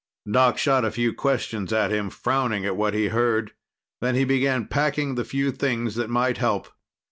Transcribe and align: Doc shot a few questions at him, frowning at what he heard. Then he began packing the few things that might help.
Doc 0.27 0.57
shot 0.57 0.83
a 0.83 0.89
few 0.89 1.13
questions 1.13 1.71
at 1.71 1.91
him, 1.91 2.09
frowning 2.09 2.65
at 2.65 2.75
what 2.75 2.95
he 2.95 3.09
heard. 3.09 3.51
Then 3.99 4.15
he 4.15 4.23
began 4.25 4.65
packing 4.65 5.13
the 5.13 5.23
few 5.23 5.51
things 5.51 5.93
that 5.93 6.09
might 6.09 6.39
help. 6.39 6.69